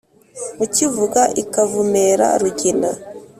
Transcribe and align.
Ukivuga 0.65 1.21
ikavumera 1.41 2.27
Rugina. 2.41 2.91